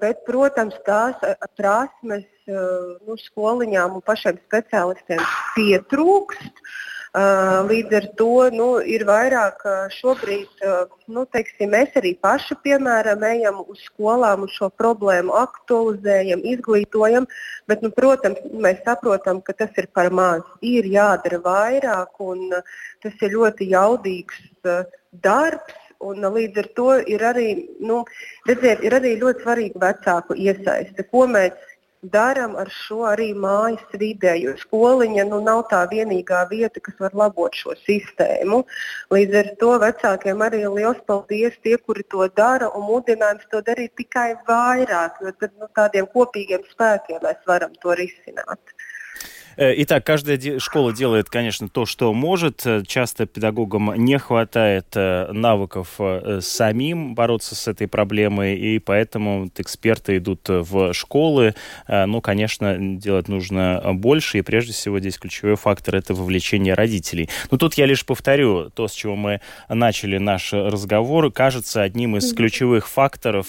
[0.00, 1.20] bet, protams, tās
[1.58, 5.22] prasmes nu, skoliņām un pašiem speciālistiem
[5.56, 6.66] pietrūkst.
[7.14, 9.60] Līdz ar to nu, ir vairāk
[9.94, 10.64] šobrīd,
[11.14, 17.28] nu, teiksim, mēs arī paši, piemēram, ejam uz skolām un šo problēmu aktualizējam, izglītojam,
[17.70, 20.42] bet, nu, protams, mēs saprotam, ka tas ir par maz.
[20.58, 22.50] Ir jādara vairāk un
[23.04, 24.42] tas ir ļoti jaudīgs
[25.22, 27.48] darbs Un, līdz ar to ir arī,
[27.80, 28.02] nu,
[28.48, 31.06] redziet, ir arī ļoti svarīga vecāku iesaiste.
[31.08, 31.54] Ko mēs
[32.12, 37.16] darām ar šo arī mājas vidē, jo skoliņa nu, nav tā vienīgā vieta, kas var
[37.16, 38.62] labot šo sistēmu.
[39.14, 43.94] Līdz ar to vecākiem arī liels paldies tie, kuri to dara, un mudinājums to darīt
[44.00, 48.73] tikai vairāk, jo tad nu, tādiem kopīgiem spēkiem mēs varam to risināt.
[49.56, 52.66] Э, итак, каждая школа делает, конечно, то, что может.
[52.66, 56.00] Э, часто педагогам не хватает э, навыков
[56.40, 61.54] самим бороться с этой проблемой, и поэтому эксперты идут в школы.
[61.88, 67.28] Ну, конечно, делать нужно больше, и прежде всего здесь ключевой фактор– это вовлечение родителей.
[67.50, 71.30] Но тут я лишь повторю то, с чего мы начали наш разговор.
[71.32, 73.46] Кажется, одним из ключевых факторов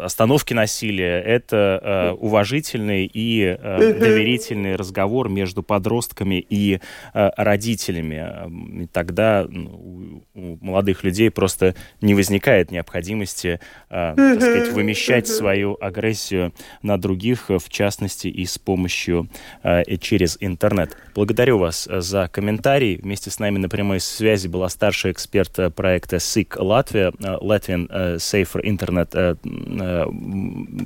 [0.00, 6.80] остановки насилия, это э, уважительный и э, доверительный разговор между подростками и
[7.14, 8.82] э, родителями.
[8.82, 15.76] И тогда ну, у молодых людей просто не возникает необходимости, э, так сказать, вымещать свою
[15.80, 16.52] агрессию
[16.82, 19.28] на других, в частности и с помощью
[19.62, 20.96] э, через интернет.
[21.14, 22.96] Благодарю вас за комментарий.
[22.96, 27.86] Вместе с нами на прямой связи была старший эксперт э, проекта SIC Латвия, э, Latvian
[27.90, 29.34] э, Safer Internet Э,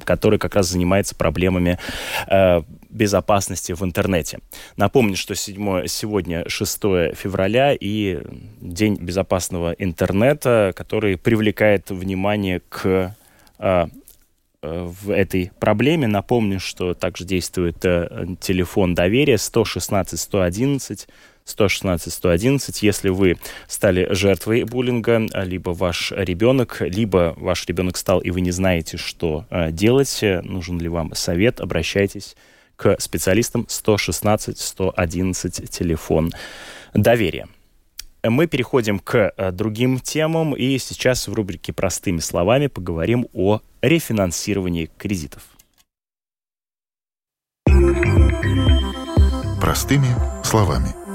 [0.05, 1.79] который как раз занимается проблемами
[2.29, 4.39] э, безопасности в интернете.
[4.77, 6.79] Напомню, что 7, сегодня 6
[7.15, 8.23] февраля и
[8.61, 13.15] День безопасного интернета, который привлекает внимание к
[13.59, 13.87] э,
[14.63, 16.09] в этой проблеме.
[16.09, 21.09] Напомню, что также действует телефон доверия 116 111
[21.47, 22.83] 116 111.
[22.83, 28.51] Если вы стали жертвой буллинга, либо ваш ребенок, либо ваш ребенок стал, и вы не
[28.51, 32.37] знаете, что э, делать, нужен ли вам совет, обращайтесь
[32.77, 36.33] к специалистам 116 111 телефон
[36.93, 37.49] доверия.
[38.23, 44.91] Мы переходим к э, другим темам, и сейчас в рубрике «Простыми словами» поговорим о рефинансировании
[44.99, 45.43] кредитов.
[49.61, 50.09] Простыми
[50.43, 51.06] словами.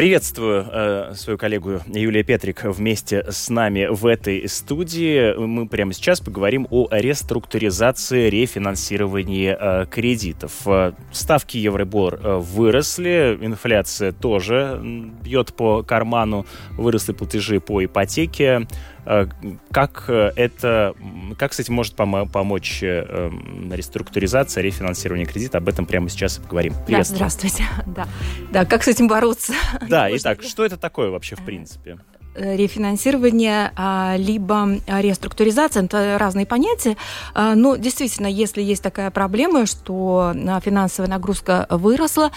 [0.00, 5.36] Приветствую э, свою коллегу Юлия Петрик вместе с нами в этой студии.
[5.36, 10.52] Мы прямо сейчас поговорим о реструктуризации, рефинансировании э, кредитов.
[10.64, 14.80] Э, ставки Евробор э, выросли, инфляция тоже
[15.22, 16.46] бьет по карману,
[16.78, 18.66] выросли платежи по ипотеке.
[19.06, 19.26] Э,
[19.70, 20.94] как э, это,
[21.38, 25.58] как с этим может пом- помочь э, эм, реструктуризация, рефинансирование кредита?
[25.58, 26.74] Об этом прямо сейчас поговорим.
[26.88, 27.64] Да, здравствуйте.
[27.86, 28.06] Да.
[28.52, 29.52] да, как с этим бороться?
[29.88, 31.98] Да, итак, что это такое вообще в принципе?
[32.36, 36.96] рефинансирование а, либо реструктуризация, это разные понятия.
[37.34, 40.32] А, но действительно, если есть такая проблема, что
[40.64, 42.30] финансовая нагрузка выросла,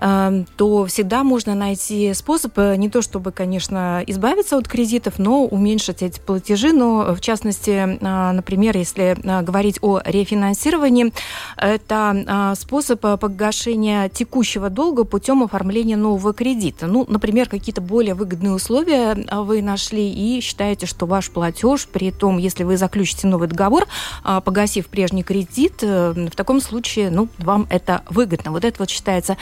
[0.00, 6.02] то всегда можно найти способ э, не то чтобы, конечно, избавиться от кредитов, но уменьшить
[6.02, 6.72] эти платежи.
[6.72, 11.12] Но, э, в частности, э, например, если говорить о рефинансировании,
[11.56, 16.86] это способ погашения текущего долга путем оформления нового кредита.
[16.86, 22.38] Ну, например, какие-то более выгодные условия вы нашли и считаете, что ваш платеж, при том,
[22.38, 23.86] если вы заключите новый договор,
[24.22, 28.52] погасив прежний кредит, в таком случае, ну, вам это выгодно.
[28.52, 29.36] Вот это вот считается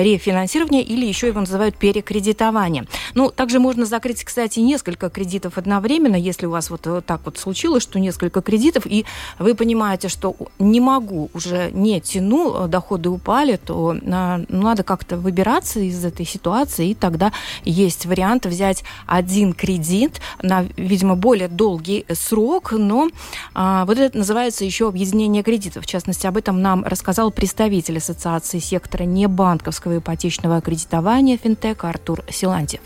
[0.00, 2.86] рефинансирования или еще его называют перекредитование.
[3.14, 7.82] Ну, также можно закрыть, кстати, несколько кредитов одновременно, если у вас вот так вот случилось,
[7.82, 9.04] что несколько кредитов, и
[9.38, 15.80] вы понимаете, что не могу, уже не тяну, доходы упали, то ну, надо как-то выбираться
[15.80, 17.32] из этой ситуации, и тогда
[17.64, 23.08] есть вариант взять один кредит на, видимо, более долгий срок, но
[23.54, 25.84] а, вот это называется еще объединение кредитов.
[25.84, 32.20] В частности, об этом нам рассказал представитель Ассоциации сектора небанковского банковского ипотечного кредитования финтех Артур
[32.28, 32.80] Силантьев.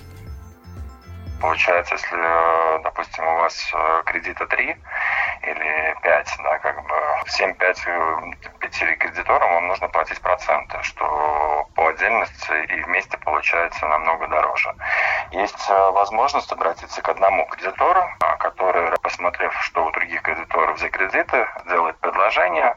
[1.41, 4.77] Получается, если, допустим, у вас э, кредита 3
[5.43, 6.95] или 5, да, как бы
[7.27, 14.75] 7-5 5 кредиторам вам нужно платить проценты, что по отдельности и вместе получается намного дороже.
[15.33, 20.89] Есть э, возможность обратиться к одному кредитору, а, который, посмотрев, что у других кредиторов за
[20.89, 22.77] кредиты, сделает предложение,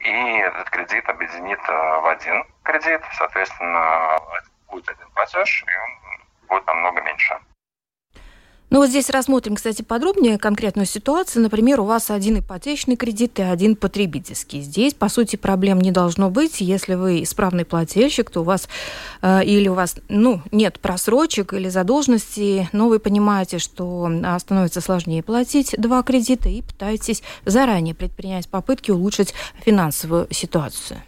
[0.00, 4.18] и этот кредит объединит э, в один кредит, соответственно,
[4.68, 7.38] будет один платеж, и он будет намного меньше.
[8.70, 11.42] Ну вот здесь рассмотрим, кстати, подробнее конкретную ситуацию.
[11.42, 14.62] Например, у вас один ипотечный кредит и один потребительский.
[14.62, 16.60] Здесь, по сути, проблем не должно быть.
[16.60, 18.68] Если вы исправный плательщик, то у вас
[19.22, 24.80] э, или у вас ну, нет просрочек или задолженности, но вы понимаете, что а, становится
[24.80, 31.02] сложнее платить два кредита и пытаетесь заранее предпринять попытки улучшить финансовую ситуацию.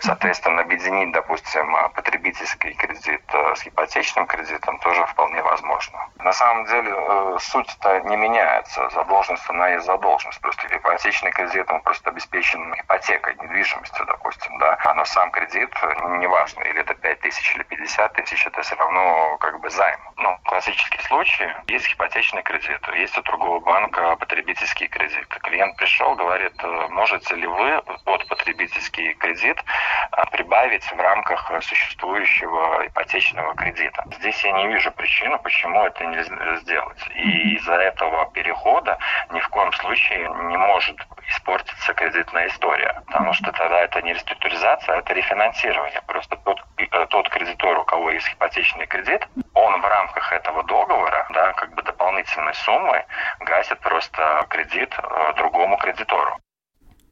[0.00, 6.08] Соответственно, объединить, допустим, потребительский кредит э, с ипотечным кредитом тоже вполне возможно.
[6.18, 8.88] На самом деле э, суть-то не меняется.
[8.90, 10.40] Задолженность, она есть задолженность.
[10.40, 14.78] Просто ипотечный кредит, он просто обеспечен ипотекой, недвижимостью, допустим, да.
[14.84, 15.70] А но сам кредит,
[16.18, 20.00] неважно, или это 5 тысяч или 50 тысяч, это все равно как бы займ.
[20.16, 25.26] Ну, классический случай, есть ипотечный кредит, есть у другого банка потребительский кредит.
[25.42, 29.89] Клиент пришел, говорит, «Э, можете ли вы под потребительский кредит а,
[30.32, 34.04] прибавить в рамках существующего ипотечного кредита.
[34.18, 36.98] Здесь я не вижу причины, почему это нельзя сделать.
[37.14, 38.98] И из-за этого перехода
[39.30, 40.96] ни в коем случае не может
[41.28, 46.00] испортиться кредитная история, потому что тогда это не реструктуризация, а это рефинансирование.
[46.06, 51.26] Просто тот, э, тот кредитор, у кого есть ипотечный кредит, он в рамках этого договора,
[51.30, 53.04] да, как бы дополнительной суммы
[53.40, 56.36] гасит просто кредит э, другому кредитору.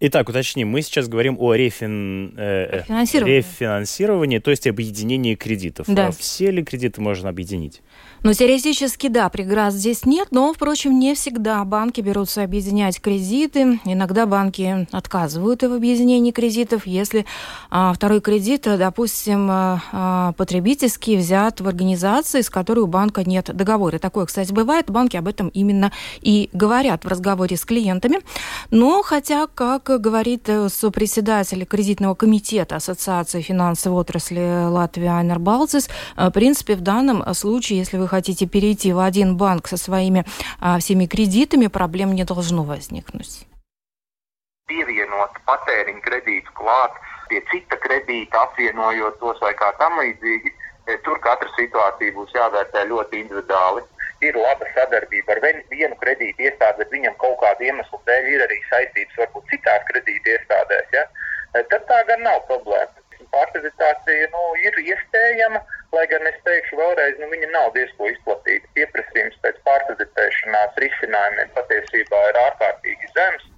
[0.01, 2.33] Итак, уточним, мы сейчас говорим о рефин...
[2.37, 5.87] э, рефинансировании, то есть объединении кредитов.
[5.89, 6.09] Да.
[6.09, 7.83] А все ли кредиты можно объединить?
[8.23, 13.81] Ну, теоретически, да, преград здесь нет, но, впрочем, не всегда банки берутся объединять кредиты.
[13.85, 17.27] Иногда банки отказывают в объединении кредитов, если
[17.71, 23.51] а, второй кредит, допустим, а, а, потребительский взят в организации, с которой у банка нет
[23.55, 23.99] договора.
[23.99, 24.91] Такое, кстати, бывает.
[24.91, 28.21] Банки об этом именно и говорят в разговоре с клиентами.
[28.71, 36.28] Но, хотя, как говорит э, сопредседатель кредитного комитета Ассоциации финансовой отрасли Латвии Айнер Балцис, э,
[36.28, 40.26] в принципе, в данном случае, если вы хотите перейти в один банк со своими
[40.60, 43.48] а, всеми кредитами, проблем не должно возникнуть.
[44.70, 46.94] Pievienot patēriņu kredītu klāt
[47.30, 50.54] pie cita kredīta, apvienojot tos vai kā tam līdzīgi,
[51.04, 53.84] tur katra situācija būs jāvērtē ļoti individuāli.
[54.27, 55.41] Ir laba sadarbība ar
[55.71, 60.33] vienu kredītu iestādi, bet viņam kaut kādu iemeslu dēļ ir arī saistības varbūt citās kredīta
[60.35, 60.89] iestādēs.
[60.97, 61.05] Ja?
[61.59, 65.61] Tad tā gan nav problēma pārkreditācija nu, ir iespējama,
[65.93, 68.71] lai gan es teikšu vēlreiz, nu, viņa nav diezko izplatīta.
[68.79, 73.49] Pieprasījums pēc pārkreditēšanās risinājumiem patiesībā ir ārkārtīgi zems.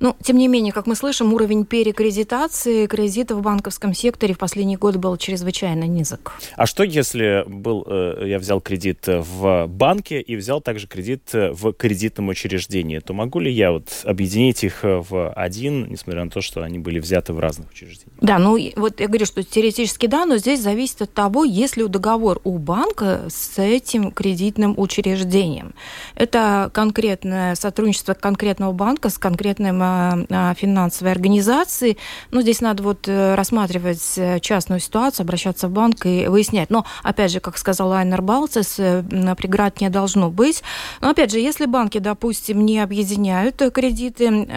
[0.00, 4.78] Но, тем не менее, как мы слышим, уровень перекредитации кредитов в банковском секторе в последние
[4.78, 6.32] годы был чрезвычайно низок.
[6.56, 11.72] А что, если был, э, я взял кредит в банке и взял также кредит в
[11.72, 16.62] кредитном учреждении, то могу ли я вот объединить их в один, несмотря на то, что
[16.62, 18.18] они были взяты в разных учреждениях?
[18.20, 21.86] Да, ну вот я говорю, что теоретически да, но здесь зависит от того, есть ли
[21.86, 25.74] договор у банка с этим кредитным учреждением.
[26.14, 31.96] Это конкретное сотрудничество конкретного банка с конкретным а, финансовой организации.
[32.30, 36.70] Ну, здесь надо вот э, рассматривать э, частную ситуацию, обращаться в банк и выяснять.
[36.70, 39.02] Но, опять же, как сказал Айнер Балцес, э,
[39.36, 40.62] преград не должно быть.
[41.00, 44.48] Но, опять же, если банки, допустим, не объединяют кредиты,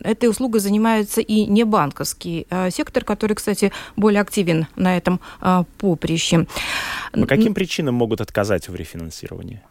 [0.00, 5.20] этой услугой занимается и не банковский сектор, который, кстати, более активен на этом
[5.78, 6.46] поприще.
[7.12, 9.62] По каким причинам могут отказать в рефинансировании?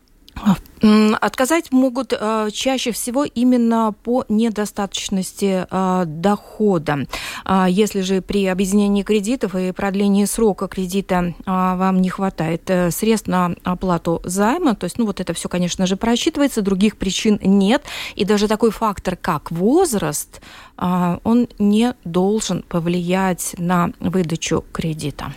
[1.21, 7.07] Отказать могут э, чаще всего именно по недостаточности э, дохода.
[7.45, 13.27] А если же при объединении кредитов и продлении срока кредита э, вам не хватает средств
[13.27, 17.85] на оплату займа, то есть, ну вот это все, конечно же, просчитывается, других причин нет,
[18.15, 20.41] и даже такой фактор, как возраст,
[20.77, 25.33] он не должен повлиять на выдачу кредита.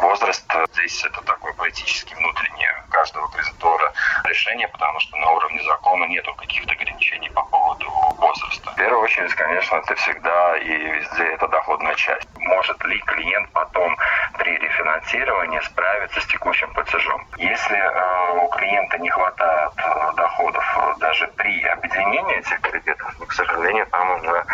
[0.00, 3.92] Возраст здесь это такой политический внутреннее каждого кредитора
[4.24, 8.70] решение, потому что на уровне закона нету каких-то ограничений по поводу возраста.
[8.70, 12.28] В первую очередь, конечно, это всегда и везде это доходная часть.
[12.38, 13.96] Может ли клиент потом
[14.38, 17.26] при рефинансировании справиться с текущим платежом?
[17.38, 23.32] Если э, у клиента не хватает э, доходов э, даже при объединении этих кредитов, к
[23.32, 24.44] сожалению, там уже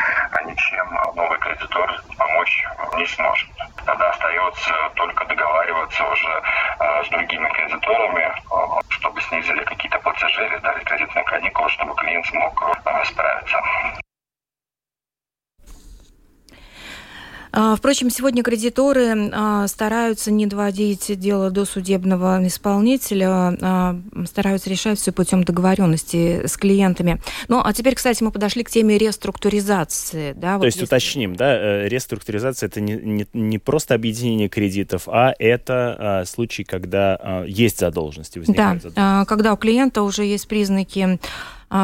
[0.44, 2.64] ничем новый кредитор помочь
[2.96, 3.48] не сможет.
[3.88, 6.42] Тогда остается только договариваться уже
[6.78, 12.26] э, с другими кредиторами, э, чтобы снизили какие-то платежи или дали кредитные каникулы, чтобы клиент
[12.26, 13.56] смог э, справиться.
[13.56, 13.98] А,
[17.52, 25.12] впрочем, сегодня кредиторы а, стараются не доводить дело до судебного исполнителя, а, стараются решать все
[25.12, 27.20] путем договоренности с клиентами.
[27.48, 30.32] Ну, а теперь, кстати, мы подошли к теме реструктуризации.
[30.34, 30.88] Да, То вот есть здесь...
[30.88, 36.64] уточним, да, э, реструктуризация это не, не, не просто объединение кредитов, а это а, случай,
[36.64, 39.28] когда а, есть задолженности, возникают да, задолженности.
[39.28, 41.18] когда у клиента уже есть признаки а,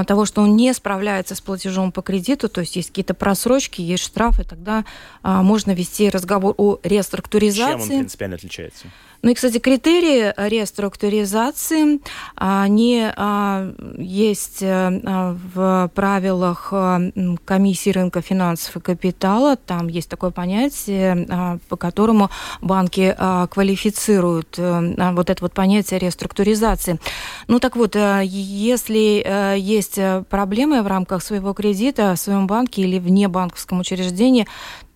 [0.07, 4.03] того, что он не справляется с платежом по кредиту, то есть есть какие-то просрочки, есть
[4.03, 4.85] штрафы, тогда
[5.22, 7.72] а, можно вести разговор о реструктуризации.
[7.72, 8.87] Чем он принципиально отличается?
[9.25, 11.99] Ну и, кстати, критерии реструктуризации,
[12.37, 17.11] они а, есть э, в правилах э,
[17.47, 19.57] комиссии рынка финансов и капитала.
[19.57, 22.29] Там есть такое понятие, а, по которому
[22.61, 27.01] банки а, квалифицируют э, вот это вот понятие реструктуризации.
[27.49, 29.99] Ну так вот, если есть
[30.29, 34.47] проблемы в рамках своего кредита в своем банке или вне банковском учреждении,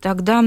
[0.02, 0.44] тогда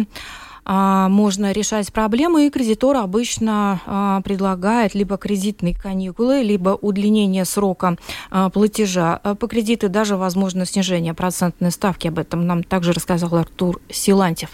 [0.66, 7.97] можно решать проблемы, и кредитор обычно а, предлагает либо кредитные каникулы, либо удлинение срока
[8.30, 12.07] а, платежа по кредиту, даже возможно снижение процентной ставки.
[12.07, 14.51] Об этом нам также рассказал Артур Силантьев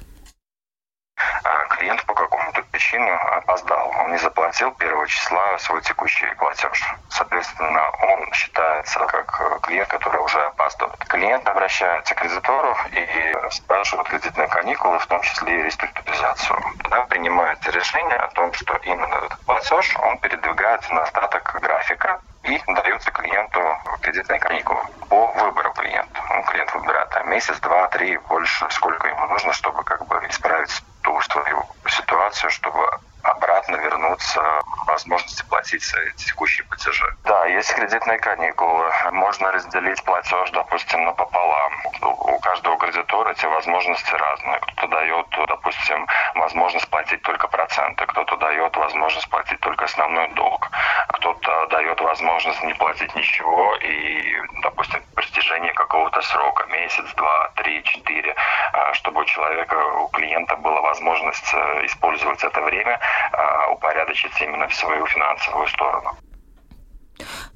[1.77, 2.36] клиент по какому-то
[2.77, 3.91] причину опоздал.
[3.99, 6.95] Он не заплатил первого числа свой текущий платеж.
[7.09, 10.99] Соответственно, он считается как э, клиент, который уже опаздывает.
[11.05, 16.59] Клиент обращается к кредитору и спрашивает кредитные каникулы, в том числе и реструктуризацию.
[16.83, 22.61] Тогда принимается решение о том, что именно этот платеж, он передвигается на остаток графика, и
[22.67, 23.59] дается клиенту
[24.01, 26.21] кредитные каникулы по выбору клиента.
[26.29, 30.83] Ну, клиент выбирает там, месяц, два, три, больше, сколько ему нужно, чтобы как бы исправить
[31.07, 32.79] ту свою ситуацию, чтобы
[33.27, 34.41] обратно вернуться
[34.85, 35.83] возможности платить
[36.15, 37.05] текущие платежи.
[37.23, 38.91] Да, есть кредитные каникулы.
[39.11, 41.73] Можно разделить платеж, допустим, напополам.
[42.01, 44.59] У каждого кредитора эти возможности разные.
[44.59, 50.69] Кто-то дает, допустим, возможность платить только проценты, кто-то дает возможность платить только основной долг,
[51.09, 55.01] кто-то дает возможность не платить ничего и, допустим,
[55.37, 58.35] достижении какого-то срока, месяц, два, три, четыре,
[58.73, 62.99] а, чтобы у человека, у клиента была возможность э, использовать это время,
[63.31, 66.15] а, упорядочить именно в свою финансовую сторону.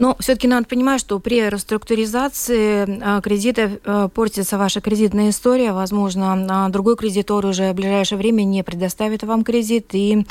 [0.02, 5.74] Но все-таки надо понимать, что при реструктуризации а, кредита а, портится ваша кредитная история.
[5.74, 9.90] Возможно, а, другой кредитор уже в ближайшее время не предоставит вам кредит.
[9.92, 10.26] И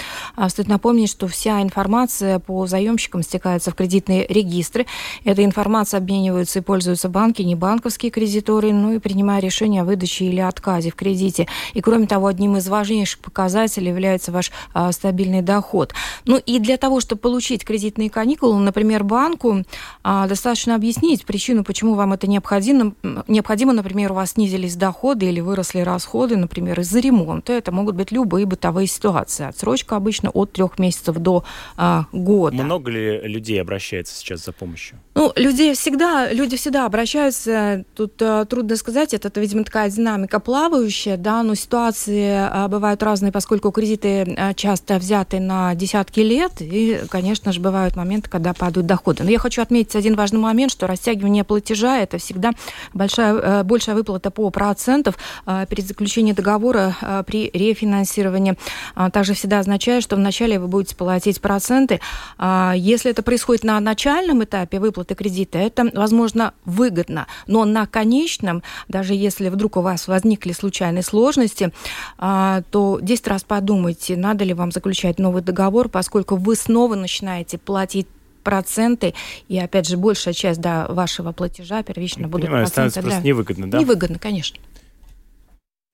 [0.48, 4.86] стоит напомнить, что вся информация по заемщикам стекается в кредитные регистры.
[5.24, 10.24] Эта информация обменивается и пользуются банки, не банковские кредиторы, ну и принимая решение о выдаче
[10.24, 11.46] или отказе в кредите.
[11.74, 14.50] И кроме того, одним из важнейших показателей является ваш
[14.90, 15.94] стабильный доход.
[16.24, 19.59] Ну и для того, чтобы получить кредитные каникулы, например, банку,
[20.02, 22.94] а, достаточно объяснить причину, почему вам это необходимо.
[23.28, 27.52] Необходимо, например, у вас снизились доходы или выросли расходы, например, из-за ремонта.
[27.52, 29.46] Это могут быть любые бытовые ситуации.
[29.46, 31.44] Отсрочка обычно от трех месяцев до
[31.76, 32.56] а, года.
[32.56, 34.98] Много ли людей обращается сейчас за помощью?
[35.14, 37.84] Ну, людей всегда, люди всегда обращаются.
[37.94, 43.02] Тут а, трудно сказать, это, это, видимо, такая динамика плавающая, да, но ситуации а, бывают
[43.02, 48.54] разные, поскольку кредиты а, часто взяты на десятки лет, и, конечно же, бывают моменты, когда
[48.54, 49.24] падают доходы.
[49.24, 52.52] Но я хочу отметить один важный момент, что растягивание платежа– это всегда
[52.94, 55.16] большая, э, большая выплата по процентов
[55.46, 58.56] э, перед заключением договора э, при рефинансировании.
[58.94, 62.00] А также всегда означает, что вначале вы будете платить проценты.
[62.38, 67.26] А если это происходит на начальном этапе выплаты кредита, это, возможно, выгодно.
[67.46, 71.72] Но на конечном, даже если вдруг у вас возникли случайные сложности,
[72.18, 77.58] а, то 10 раз подумайте, надо ли вам заключать новый договор, поскольку вы снова начинаете
[77.58, 78.06] платить
[78.42, 79.14] проценты,
[79.48, 82.90] и опять же большая часть да, вашего платежа первично будут Понимаю, проценты.
[82.90, 83.78] становится просто невыгодно, да?
[83.78, 84.58] Невыгодно, конечно.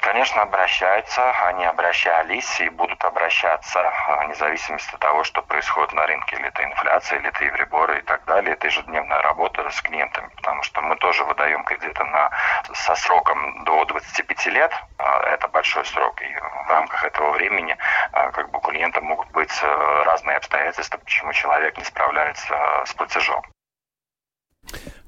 [0.07, 6.37] Конечно, обращаются, они обращались и будут обращаться, вне зависимости от того, что происходит на рынке,
[6.37, 8.53] или это инфляция, или это евреборы и так далее.
[8.53, 12.31] Это ежедневная работа с клиентами, потому что мы тоже выдаем кредиты на,
[12.73, 14.73] со сроком до 25 лет.
[14.99, 16.33] А, это большой срок, и
[16.67, 17.77] в рамках этого времени
[18.13, 22.55] а, как бы у клиента могут быть э, разные обстоятельства, почему человек не справляется
[22.85, 23.43] с платежом.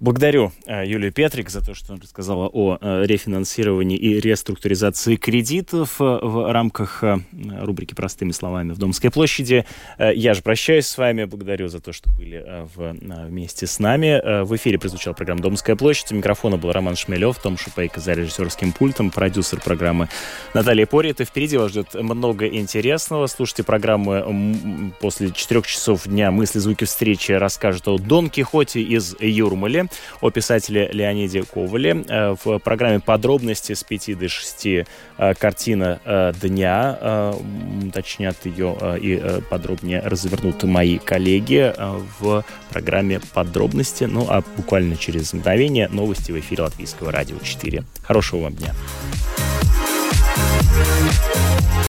[0.00, 6.00] Благодарю э, Юлию Петрик за то, что она рассказала о э, рефинансировании и реструктуризации кредитов
[6.00, 7.02] э, в рамках
[7.60, 9.64] рубрики «Простыми словами» в Домской площади.
[9.98, 11.24] Я же прощаюсь с вами.
[11.24, 12.44] Благодарю за то, что были
[12.76, 14.42] вместе с нами.
[14.44, 16.12] В эфире прозвучала программа «Домская площадь».
[16.12, 20.08] У микрофона был Роман Шмелев, Том Шупейко за режиссерским пультом, продюсер программы
[20.54, 21.20] Наталья Порит.
[21.20, 23.26] И впереди вас ждет много интересного.
[23.26, 29.16] Слушайте программы после четырех часов дня «Мысли, звуки, встречи» расскажет о Дон Кихоте из
[29.48, 29.88] Юрмали
[30.20, 32.04] о писателе Леониде Ковале.
[32.08, 34.84] Э, в программе подробности с 5 до 6 э,
[35.38, 37.34] картина э, дня.
[37.86, 41.72] Уточнят ее и подробнее развернут мои коллеги
[42.20, 44.04] в программе подробности.
[44.04, 47.84] Ну, а буквально через мгновение новости в эфире Латвийского радио 4.
[48.02, 48.74] Хорошего вам дня.